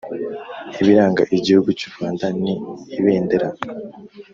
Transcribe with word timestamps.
Ibiranga 0.81 1.23
Igihugu 1.37 1.69
cy’u 1.77 1.91
Rwanda 1.93 2.25
ni 2.41 2.53
ibendera, 2.99 3.47